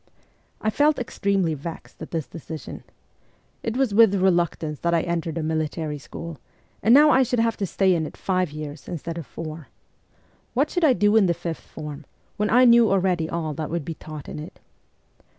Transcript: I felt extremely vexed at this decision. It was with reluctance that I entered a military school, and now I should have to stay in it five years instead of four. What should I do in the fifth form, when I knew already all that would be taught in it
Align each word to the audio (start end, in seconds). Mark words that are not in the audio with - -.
I 0.61 0.71
felt 0.71 0.97
extremely 0.97 1.53
vexed 1.53 2.01
at 2.01 2.09
this 2.09 2.25
decision. 2.25 2.83
It 3.61 3.77
was 3.77 3.93
with 3.93 4.15
reluctance 4.15 4.79
that 4.79 4.95
I 4.95 5.01
entered 5.03 5.37
a 5.37 5.43
military 5.43 5.99
school, 5.99 6.39
and 6.81 6.91
now 6.91 7.11
I 7.11 7.21
should 7.21 7.37
have 7.39 7.55
to 7.57 7.67
stay 7.67 7.93
in 7.93 8.07
it 8.07 8.17
five 8.17 8.49
years 8.49 8.87
instead 8.87 9.19
of 9.19 9.27
four. 9.27 9.67
What 10.55 10.71
should 10.71 10.83
I 10.83 10.93
do 10.93 11.15
in 11.17 11.27
the 11.27 11.35
fifth 11.35 11.59
form, 11.61 12.05
when 12.35 12.49
I 12.49 12.65
knew 12.65 12.89
already 12.89 13.29
all 13.29 13.53
that 13.53 13.69
would 13.69 13.85
be 13.85 13.93
taught 13.93 14.27
in 14.27 14.39
it 14.39 14.59